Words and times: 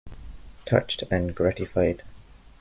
Touched 0.65 1.03
and 1.11 1.35
gratified. 1.35 2.01